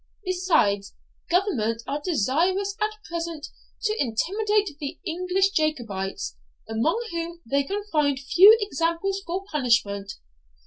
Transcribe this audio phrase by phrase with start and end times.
[0.25, 0.95] Besides,
[1.29, 3.49] government are desirous at present
[3.83, 10.13] to intimidate the English Jacobites, among whom they can find few examples for punishment.